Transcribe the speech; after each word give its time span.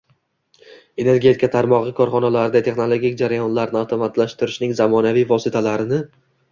energetika 1.03 1.49
tarmog‘i 1.57 1.93
korxonalarida 2.01 2.63
texnologik 2.69 3.21
jarayonlarni 3.23 3.83
avtomatlashtirishning 3.85 4.79
zamonaviy 4.85 5.33
vositalarini 5.37 6.07